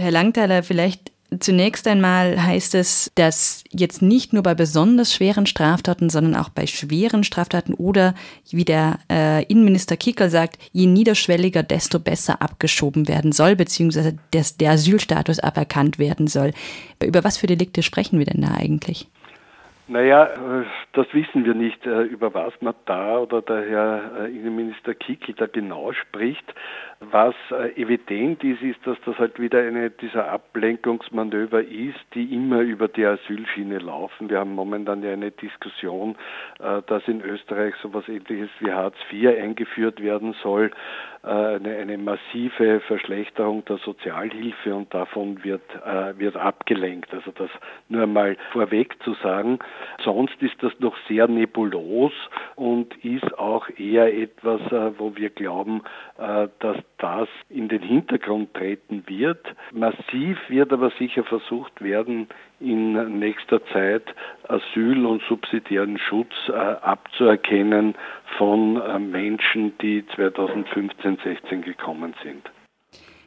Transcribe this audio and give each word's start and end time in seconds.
Herr 0.00 0.10
Langthaler, 0.10 0.62
vielleicht 0.62 1.12
Zunächst 1.38 1.86
einmal 1.86 2.42
heißt 2.42 2.74
es, 2.74 3.12
dass 3.14 3.62
jetzt 3.70 4.02
nicht 4.02 4.32
nur 4.32 4.42
bei 4.42 4.54
besonders 4.54 5.14
schweren 5.14 5.46
Straftaten, 5.46 6.10
sondern 6.10 6.34
auch 6.34 6.48
bei 6.48 6.66
schweren 6.66 7.22
Straftaten 7.22 7.72
oder, 7.72 8.16
wie 8.50 8.64
der 8.64 8.98
äh, 9.08 9.44
Innenminister 9.44 9.96
Kickel 9.96 10.28
sagt, 10.28 10.58
je 10.72 10.86
niederschwelliger, 10.86 11.62
desto 11.62 12.00
besser 12.00 12.42
abgeschoben 12.42 13.06
werden 13.06 13.30
soll, 13.30 13.54
beziehungsweise 13.54 14.16
dass 14.32 14.56
der 14.56 14.72
Asylstatus 14.72 15.38
aberkannt 15.38 16.00
werden 16.00 16.26
soll. 16.26 16.52
Über 17.00 17.22
was 17.22 17.36
für 17.36 17.46
Delikte 17.46 17.84
sprechen 17.84 18.18
wir 18.18 18.26
denn 18.26 18.40
da 18.40 18.54
eigentlich? 18.54 19.06
Naja, 19.90 20.26
äh, 20.26 20.64
das 20.92 21.12
wissen 21.12 21.44
wir 21.44 21.54
nicht, 21.54 21.84
äh, 21.84 22.02
über 22.02 22.32
was 22.32 22.52
man 22.60 22.74
da 22.86 23.18
oder 23.18 23.42
der 23.42 23.68
Herr 23.68 24.02
äh, 24.20 24.30
Innenminister 24.30 24.94
Kickel 24.94 25.34
da 25.34 25.48
genau 25.48 25.92
spricht. 25.92 26.44
Was 27.00 27.34
evident 27.76 28.44
ist, 28.44 28.60
ist, 28.60 28.86
dass 28.86 28.98
das 29.06 29.18
halt 29.18 29.40
wieder 29.40 29.60
eine 29.60 29.88
dieser 29.88 30.30
Ablenkungsmanöver 30.30 31.62
ist, 31.62 31.98
die 32.12 32.34
immer 32.34 32.60
über 32.60 32.88
die 32.88 33.06
Asylschiene 33.06 33.78
laufen. 33.78 34.28
Wir 34.28 34.38
haben 34.40 34.54
momentan 34.54 35.02
ja 35.02 35.10
eine 35.14 35.30
Diskussion, 35.30 36.16
dass 36.58 37.08
in 37.08 37.22
Österreich 37.22 37.74
sowas 37.76 38.06
ähnliches 38.06 38.50
wie 38.58 38.70
Hartz 38.70 38.96
IV 39.10 39.30
eingeführt 39.30 40.02
werden 40.02 40.34
soll. 40.42 40.72
Eine, 41.22 41.78
eine 41.78 41.96
massive 41.96 42.80
Verschlechterung 42.80 43.64
der 43.64 43.78
Sozialhilfe 43.78 44.74
und 44.74 44.92
davon 44.92 45.42
wird, 45.42 45.62
wird 46.18 46.36
abgelenkt. 46.36 47.14
Also 47.14 47.30
das 47.30 47.50
nur 47.88 48.06
mal 48.06 48.36
vorweg 48.52 49.02
zu 49.04 49.14
sagen. 49.14 49.58
Sonst 50.04 50.40
ist 50.40 50.56
das 50.62 50.72
noch 50.78 50.96
sehr 51.08 51.28
nebulos 51.28 52.12
und 52.56 52.94
ist 53.04 53.38
auch 53.38 53.68
eher 53.78 54.14
etwas, 54.14 54.60
äh, 54.72 54.98
wo 54.98 55.16
wir 55.16 55.30
glauben, 55.30 55.82
äh, 56.18 56.48
dass 56.60 56.76
das 56.98 57.28
in 57.48 57.68
den 57.68 57.82
Hintergrund 57.82 58.54
treten 58.54 59.04
wird. 59.06 59.44
Massiv 59.72 60.38
wird 60.48 60.72
aber 60.72 60.90
sicher 60.98 61.24
versucht 61.24 61.82
werden, 61.82 62.28
in 62.60 63.18
nächster 63.18 63.64
Zeit 63.66 64.04
Asyl 64.48 65.06
und 65.06 65.22
subsidiären 65.28 65.98
Schutz 65.98 66.32
äh, 66.48 66.52
abzuerkennen 66.52 67.94
von 68.36 69.10
Menschen, 69.10 69.76
die 69.78 70.04
2015, 70.14 71.18
16 71.24 71.62
gekommen 71.62 72.14
sind. 72.22 72.50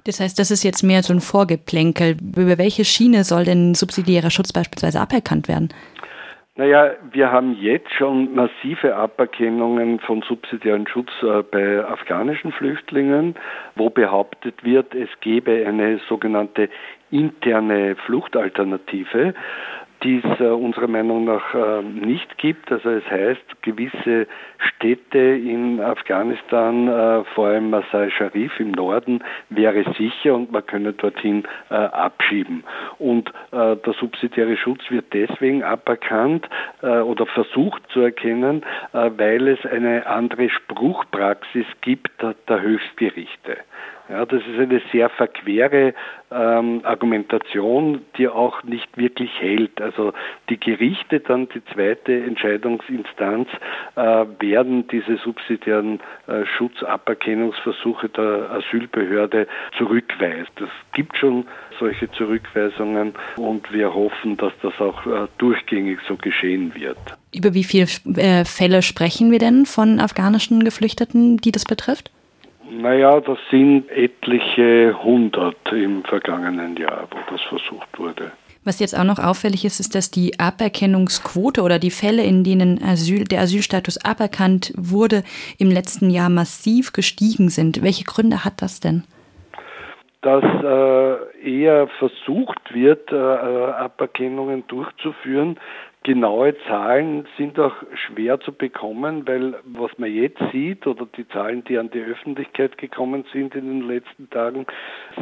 Das 0.05 0.19
heißt, 0.19 0.37
das 0.37 0.51
ist 0.51 0.63
jetzt 0.63 0.83
mehr 0.83 1.01
so 1.01 1.13
ein 1.13 1.21
Vorgeplänkel. 1.21 2.17
Über 2.35 2.57
welche 2.57 2.83
Schiene 2.83 3.23
soll 3.23 3.45
denn 3.45 3.73
subsidiärer 3.73 4.31
Schutz 4.31 4.51
beispielsweise 4.51 4.99
aberkannt 4.99 5.47
werden? 5.47 5.69
Naja, 6.55 6.91
wir 7.11 7.31
haben 7.31 7.55
jetzt 7.59 7.91
schon 7.93 8.35
massive 8.35 8.95
Aberkennungen 8.95 9.99
von 9.99 10.21
subsidiären 10.21 10.85
Schutz 10.87 11.09
äh, 11.23 11.41
bei 11.41 11.83
afghanischen 11.83 12.51
Flüchtlingen, 12.51 13.33
wo 13.75 13.89
behauptet 13.89 14.63
wird, 14.63 14.93
es 14.93 15.09
gebe 15.21 15.65
eine 15.65 15.99
sogenannte 16.07 16.69
interne 17.09 17.95
Fluchtalternative 18.05 19.33
die 20.03 20.21
es 20.23 20.39
äh, 20.39 20.43
unserer 20.45 20.87
Meinung 20.87 21.25
nach 21.25 21.53
äh, 21.53 21.81
nicht 21.81 22.37
gibt. 22.37 22.71
Also 22.71 22.89
es 22.89 23.09
heißt, 23.09 23.61
gewisse 23.61 24.27
Städte 24.57 25.17
in 25.17 25.79
Afghanistan, 25.79 26.87
äh, 26.87 27.23
vor 27.33 27.47
allem 27.47 27.69
Masai 27.69 28.09
Sharif 28.11 28.59
im 28.59 28.71
Norden, 28.71 29.23
wäre 29.49 29.83
sicher 29.97 30.35
und 30.35 30.51
man 30.51 30.65
könne 30.65 30.93
dorthin 30.93 31.43
äh, 31.69 31.75
abschieben. 31.75 32.63
Und 32.99 33.29
äh, 33.51 33.75
der 33.75 33.93
subsidiäre 33.99 34.57
Schutz 34.57 34.81
wird 34.89 35.13
deswegen 35.13 35.63
aberkannt 35.63 36.47
äh, 36.81 36.99
oder 36.99 37.25
versucht 37.25 37.81
zu 37.91 38.01
erkennen, 38.01 38.63
weil 38.91 39.47
es 39.47 39.65
eine 39.65 40.05
andere 40.07 40.49
Spruchpraxis 40.49 41.65
gibt 41.81 42.11
der 42.21 42.61
Höchstgerichte. 42.61 43.57
Ja, 44.09 44.25
das 44.25 44.41
ist 44.41 44.59
eine 44.59 44.81
sehr 44.91 45.09
verquere 45.09 45.93
ähm, 46.29 46.81
Argumentation, 46.83 48.01
die 48.17 48.27
auch 48.27 48.61
nicht 48.63 48.97
wirklich 48.97 49.31
hält. 49.39 49.81
Also 49.81 50.13
die 50.49 50.59
Gerichte, 50.59 51.21
dann 51.21 51.47
die 51.49 51.63
zweite 51.73 52.13
Entscheidungsinstanz, 52.23 53.47
äh, 53.95 54.25
werden 54.39 54.87
diese 54.89 55.17
subsidiären 55.17 56.01
äh, 56.27 56.45
Schutzaberkennungsversuche 56.57 58.09
der 58.09 58.51
Asylbehörde 58.51 59.47
zurückweist. 59.77 60.51
Es 60.57 60.93
gibt 60.93 61.17
schon 61.17 61.45
solche 61.79 62.11
Zurückweisungen 62.11 63.13
und 63.37 63.71
wir 63.71 63.93
hoffen, 63.93 64.35
dass 64.37 64.53
das 64.61 64.73
auch 64.79 65.05
äh, 65.05 65.27
durchgängig 65.37 65.99
so 66.07 66.17
geschehen 66.17 66.75
wird. 66.75 66.97
Über 67.33 67.53
wie 67.53 67.63
viele 67.63 67.87
äh, 68.17 68.45
Fälle 68.45 68.81
sprechen 68.81 69.31
wir 69.31 69.39
denn 69.39 69.65
von 69.65 69.99
afghanischen 69.99 70.63
Geflüchteten, 70.63 71.37
die 71.37 71.51
das 71.51 71.63
betrifft? 71.65 72.12
Naja, 72.83 73.21
das 73.21 73.37
sind 73.49 73.89
etliche 73.91 74.93
hundert 75.01 75.55
im 75.71 76.03
vergangenen 76.03 76.75
Jahr, 76.75 77.07
wo 77.11 77.31
das 77.31 77.41
versucht 77.43 77.97
wurde. 77.97 78.33
Was 78.65 78.79
jetzt 78.79 78.97
auch 78.99 79.05
noch 79.05 79.19
auffällig 79.19 79.63
ist, 79.63 79.79
ist, 79.79 79.95
dass 79.95 80.11
die 80.11 80.37
Aberkennungsquote 80.37 81.61
oder 81.61 81.79
die 81.79 81.91
Fälle, 81.91 82.23
in 82.23 82.43
denen 82.43 82.83
Asyl, 82.83 83.23
der 83.23 83.39
Asylstatus 83.39 84.03
aberkannt 84.03 84.73
wurde, 84.75 85.23
im 85.57 85.71
letzten 85.71 86.09
Jahr 86.09 86.27
massiv 86.27 86.91
gestiegen 86.91 87.47
sind. 87.47 87.81
Welche 87.83 88.03
Gründe 88.03 88.43
hat 88.43 88.61
das 88.61 88.81
denn? 88.81 89.05
Dass 90.23 90.43
äh, 90.43 91.61
eher 91.61 91.87
versucht 91.99 92.73
wird, 92.73 93.11
äh, 93.11 93.15
Aberkennungen 93.15 94.65
durchzuführen, 94.67 95.59
Genaue 96.03 96.53
Zahlen 96.67 97.25
sind 97.37 97.57
auch 97.57 97.75
schwer 97.93 98.37
zu 98.41 98.51
bekommen, 98.51 99.25
weil 99.25 99.55
was 99.63 99.97
man 99.97 100.13
jetzt 100.13 100.41
sieht 100.51 100.85
oder 100.85 101.05
die 101.05 101.25
Zahlen, 101.29 101.63
die 101.63 101.77
an 101.77 101.89
die 101.91 102.01
Öffentlichkeit 102.01 102.77
gekommen 102.77 103.23
sind 103.31 103.55
in 103.55 103.79
den 103.79 103.87
letzten 103.87 104.29
Tagen, 104.29 104.65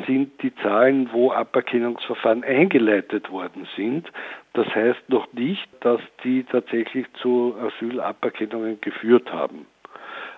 sind 0.08 0.42
die 0.42 0.54
Zahlen, 0.56 1.10
wo 1.14 1.32
Aberkennungsverfahren 1.32 2.44
eingeleitet 2.44 3.30
worden 3.30 3.68
sind. 3.76 4.12
Das 4.54 4.68
heißt 4.74 5.08
noch 5.08 5.32
nicht, 5.34 5.70
dass 5.82 6.02
die 6.24 6.44
tatsächlich 6.46 7.06
zu 7.22 7.56
Asylaberkennungen 7.60 8.82
geführt 8.82 9.32
haben. 9.32 9.68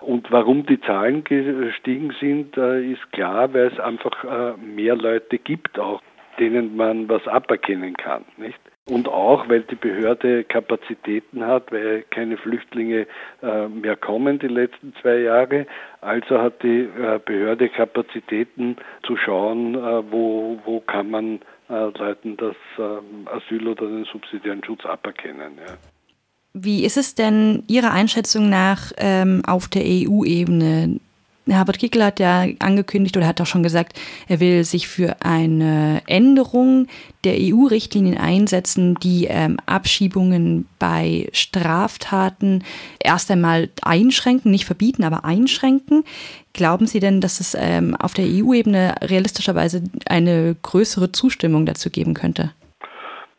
Und 0.04 0.30
warum 0.30 0.66
die 0.66 0.80
Zahlen 0.82 1.24
gestiegen 1.24 2.14
sind, 2.20 2.56
ist 2.58 3.12
klar, 3.12 3.54
weil 3.54 3.68
es 3.68 3.80
einfach 3.80 4.24
äh, 4.24 4.56
mehr 4.60 4.96
Leute 4.96 5.38
gibt, 5.38 5.78
auch 5.78 6.02
denen 6.38 6.76
man 6.76 7.08
was 7.08 7.26
aberkennen 7.26 7.96
kann, 7.96 8.24
nicht? 8.36 8.58
Und 8.86 9.08
auch, 9.08 9.48
weil 9.48 9.62
die 9.62 9.76
Behörde 9.76 10.44
Kapazitäten 10.44 11.46
hat, 11.46 11.72
weil 11.72 12.02
keine 12.10 12.36
Flüchtlinge 12.36 13.06
äh, 13.42 13.68
mehr 13.68 13.96
kommen 13.96 14.38
die 14.38 14.48
letzten 14.48 14.92
zwei 15.00 15.20
Jahre. 15.20 15.66
Also 16.02 16.38
hat 16.38 16.62
die 16.62 16.80
äh, 16.80 17.18
Behörde 17.24 17.70
Kapazitäten 17.70 18.76
zu 19.06 19.16
schauen, 19.16 19.74
wo, 20.10 20.60
wo 20.66 20.80
kann 20.80 21.10
man 21.10 21.40
Leuten 21.66 22.36
das 22.36 22.56
Asyl 22.76 23.68
oder 23.68 23.86
den 23.86 24.04
subsidiären 24.04 24.62
Schutz 24.62 24.84
aberkennen. 24.84 25.58
Ja. 25.66 25.93
Wie 26.56 26.84
ist 26.84 26.96
es 26.96 27.16
denn 27.16 27.64
Ihrer 27.66 27.90
Einschätzung 27.90 28.48
nach 28.48 28.92
ähm, 28.96 29.42
auf 29.44 29.66
der 29.66 29.82
EU-Ebene? 29.84 31.00
Herbert 31.48 31.80
Kickel 31.80 32.02
hat 32.04 32.20
ja 32.20 32.46
angekündigt 32.60 33.16
oder 33.16 33.26
hat 33.26 33.40
auch 33.40 33.46
schon 33.46 33.64
gesagt, 33.64 33.98
er 34.28 34.38
will 34.38 34.62
sich 34.64 34.86
für 34.86 35.16
eine 35.20 36.00
Änderung 36.06 36.86
der 37.24 37.34
EU-Richtlinien 37.38 38.16
einsetzen, 38.16 38.94
die 39.02 39.26
ähm, 39.28 39.58
Abschiebungen 39.66 40.66
bei 40.78 41.28
Straftaten 41.32 42.62
erst 43.00 43.32
einmal 43.32 43.68
einschränken, 43.82 44.52
nicht 44.52 44.64
verbieten, 44.64 45.02
aber 45.02 45.24
einschränken. 45.24 46.04
Glauben 46.52 46.86
Sie 46.86 47.00
denn, 47.00 47.20
dass 47.20 47.40
es 47.40 47.56
ähm, 47.58 47.96
auf 47.96 48.14
der 48.14 48.26
EU-Ebene 48.26 48.94
realistischerweise 49.02 49.82
eine 50.06 50.54
größere 50.62 51.10
Zustimmung 51.10 51.66
dazu 51.66 51.90
geben 51.90 52.14
könnte? 52.14 52.52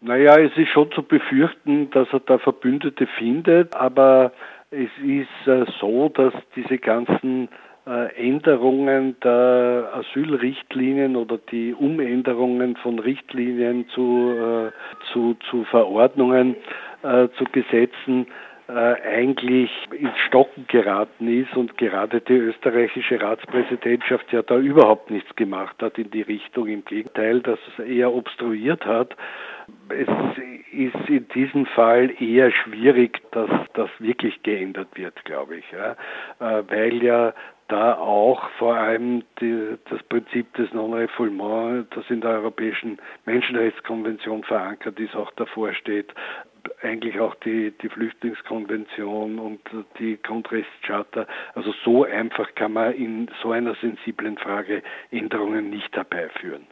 Naja, 0.06 0.38
es 0.38 0.56
ist 0.56 0.70
schon 0.70 0.92
zu 0.92 1.02
befürchten, 1.02 1.90
dass 1.90 2.08
er 2.14 2.20
da 2.20 2.38
Verbündete 2.38 3.08
findet, 3.18 3.76
aber 3.76 4.34
es 4.70 4.90
ist 5.04 5.48
äh, 5.48 5.66
so, 5.80 6.10
dass 6.10 6.32
diese 6.56 6.78
ganzen 6.78 7.50
äh, 7.88 8.14
Änderungen 8.16 9.20
der 9.24 9.90
Asylrichtlinien 9.94 11.16
oder 11.16 11.40
die 11.52 11.74
Umänderungen 11.74 12.76
von 12.76 13.00
Richtlinien 13.00 13.88
zu, 13.90 14.36
äh, 14.38 14.72
zu, 15.12 15.38
zu 15.50 15.64
Verordnungen, 15.66 16.56
zu 17.38 17.44
Gesetzen 17.52 18.26
eigentlich 18.68 19.70
ins 19.92 20.18
Stocken 20.28 20.66
geraten 20.68 21.28
ist 21.28 21.56
und 21.56 21.78
gerade 21.78 22.20
die 22.22 22.34
österreichische 22.34 23.22
Ratspräsidentschaft 23.22 24.32
ja 24.32 24.42
da 24.42 24.58
überhaupt 24.58 25.12
nichts 25.12 25.36
gemacht 25.36 25.76
hat 25.82 26.00
in 26.00 26.10
die 26.10 26.24
Richtung. 26.24 26.68
Im 26.68 26.84
Gegenteil, 26.84 27.42
dass 27.42 27.60
es 27.78 27.86
eher 27.86 28.12
obstruiert 28.12 28.86
hat. 28.86 29.16
Es 29.90 30.08
ist 30.72 31.10
in 31.10 31.28
diesem 31.30 31.66
Fall 31.68 32.12
eher 32.20 32.52
schwierig, 32.52 33.22
dass 33.32 33.50
das 33.74 33.90
wirklich 34.00 34.42
geändert 34.44 34.90
wird, 34.96 35.24
glaube 35.26 35.58
ich, 35.58 35.66
ja, 35.72 35.96
weil 36.40 37.04
ja 37.04 37.34
da 37.68 37.96
auch 37.96 38.50
vor 38.60 38.76
allem 38.76 39.24
die, 39.42 39.78
das 39.90 40.02
Prinzip 40.04 40.54
des 40.54 40.72
Non-Refoulement, 40.74 41.88
das 41.96 42.06
in 42.10 42.22
der 42.22 42.32
Europäischen 42.32 43.00
Menschenrechtskonvention 43.26 44.44
verankert 44.44 45.00
ist, 45.00 45.16
auch 45.16 45.32
davor 45.32 45.74
steht, 45.74 46.14
eigentlich 46.82 47.20
auch 47.20 47.36
die, 47.36 47.74
die 47.82 47.90
Flüchtlingskonvention 47.90 49.40
und 49.40 49.60
die 50.00 50.20
Grundrechtscharta. 50.22 51.28
Also 51.54 51.74
so 51.84 52.06
einfach 52.06 52.54
kann 52.56 52.74
man 52.74 52.94
in 52.94 53.30
so 53.42 53.52
einer 53.52 53.76
sensiblen 53.76 54.38
Frage 54.38 54.82
Änderungen 55.12 55.70
nicht 55.70 55.96
herbeiführen. 55.96 56.68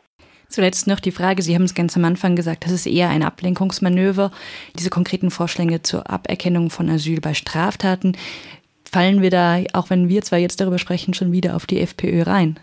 Zuletzt 0.48 0.88
noch 0.88 1.00
die 1.00 1.12
Frage, 1.12 1.42
Sie 1.42 1.56
haben 1.56 1.64
es 1.64 1.74
ganz 1.74 1.98
am 1.98 2.06
Anfang 2.06 2.36
gesagt, 2.36 2.66
das 2.66 2.72
ist 2.72 2.86
eher 2.86 3.10
ein 3.10 3.24
Ablenkungsmanöver. 3.24 4.32
Diese 4.78 4.92
konkreten 4.92 5.32
Vorschläge 5.32 5.82
zur 5.82 6.10
Aberkennung 6.12 6.70
von 6.70 6.90
Asyl 6.90 7.22
bei 7.22 7.34
Straftaten, 7.34 8.16
fallen 8.94 9.22
wir 9.22 9.32
da, 9.32 9.58
auch 9.74 9.90
wenn 9.90 10.08
wir 10.08 10.22
zwar 10.22 10.40
jetzt 10.40 10.62
darüber 10.62 10.78
sprechen, 10.78 11.14
schon 11.14 11.32
wieder 11.32 11.56
auf 11.56 11.66
die 11.66 11.82
FPÖ 11.82 12.24
rein? 12.24 12.60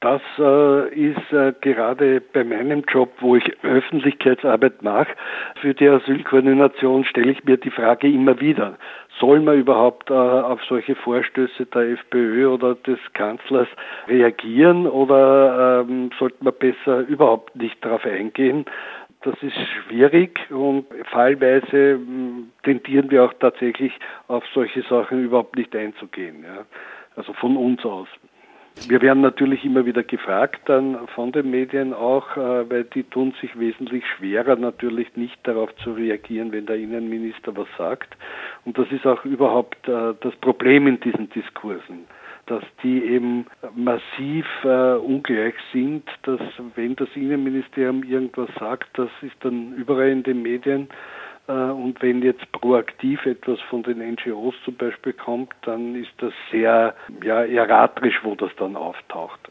Das 0.00 0.20
äh, 0.36 0.88
ist 0.94 1.32
äh, 1.32 1.52
gerade 1.60 2.20
bei 2.20 2.42
meinem 2.42 2.82
Job, 2.92 3.12
wo 3.20 3.36
ich 3.36 3.44
Öffentlichkeitsarbeit 3.62 4.82
mache, 4.82 5.14
für 5.60 5.74
die 5.74 5.88
Asylkoordination 5.88 7.04
stelle 7.04 7.30
ich 7.30 7.44
mir 7.44 7.56
die 7.56 7.70
Frage 7.70 8.08
immer 8.08 8.40
wieder, 8.40 8.78
soll 9.20 9.38
man 9.38 9.60
überhaupt 9.60 10.10
äh, 10.10 10.14
auf 10.14 10.60
solche 10.68 10.96
Vorstöße 10.96 11.66
der 11.66 11.82
FPÖ 11.92 12.48
oder 12.48 12.74
des 12.74 12.98
Kanzlers 13.12 13.68
reagieren 14.08 14.88
oder 14.88 15.84
ähm, 15.88 16.10
sollte 16.18 16.42
man 16.42 16.54
besser 16.58 17.06
überhaupt 17.06 17.54
nicht 17.54 17.84
darauf 17.84 18.04
eingehen? 18.04 18.64
Das 19.22 19.40
ist 19.40 19.56
schwierig 19.86 20.50
und 20.50 20.86
fallweise 21.10 21.94
hm, 21.94 22.50
tendieren 22.64 23.10
wir 23.10 23.24
auch 23.24 23.32
tatsächlich 23.34 23.92
auf 24.26 24.44
solche 24.52 24.82
Sachen 24.82 25.24
überhaupt 25.24 25.56
nicht 25.56 25.74
einzugehen. 25.76 26.42
Ja? 26.42 26.64
Also 27.14 27.32
von 27.34 27.56
uns 27.56 27.84
aus. 27.84 28.08
Wir 28.88 29.02
werden 29.02 29.20
natürlich 29.20 29.64
immer 29.64 29.84
wieder 29.84 30.02
gefragt 30.02 30.62
dann 30.64 31.06
von 31.08 31.30
den 31.30 31.50
Medien 31.50 31.92
auch, 31.92 32.36
äh, 32.36 32.70
weil 32.70 32.84
die 32.84 33.04
tun 33.04 33.34
sich 33.40 33.56
wesentlich 33.58 34.02
schwerer 34.16 34.56
natürlich 34.56 35.14
nicht 35.14 35.38
darauf 35.46 35.74
zu 35.76 35.92
reagieren, 35.92 36.52
wenn 36.52 36.66
der 36.66 36.76
Innenminister 36.76 37.54
was 37.56 37.68
sagt. 37.76 38.16
Und 38.64 38.78
das 38.78 38.90
ist 38.90 39.06
auch 39.06 39.24
überhaupt 39.24 39.86
äh, 39.88 40.14
das 40.20 40.34
Problem 40.36 40.86
in 40.86 40.98
diesen 41.00 41.28
Diskursen 41.30 42.06
dass 42.52 42.64
die 42.82 43.02
eben 43.02 43.46
massiv 43.74 44.44
äh, 44.62 44.96
ungleich 44.96 45.54
sind, 45.72 46.04
dass 46.24 46.40
wenn 46.74 46.94
das 46.96 47.08
Innenministerium 47.14 48.02
irgendwas 48.02 48.50
sagt, 48.58 48.90
das 48.98 49.08
ist 49.22 49.36
dann 49.40 49.72
überall 49.72 50.10
in 50.10 50.22
den 50.22 50.42
Medien 50.42 50.88
äh, 51.48 51.52
und 51.52 52.02
wenn 52.02 52.20
jetzt 52.20 52.52
proaktiv 52.52 53.24
etwas 53.24 53.58
von 53.70 53.82
den 53.84 54.00
NGOs 54.00 54.54
zum 54.66 54.76
Beispiel 54.76 55.14
kommt, 55.14 55.54
dann 55.62 55.94
ist 55.94 56.12
das 56.18 56.34
sehr 56.50 56.94
ja, 57.24 57.42
erratrisch, 57.42 58.20
wo 58.22 58.34
das 58.34 58.50
dann 58.58 58.76
auftaucht. 58.76 59.50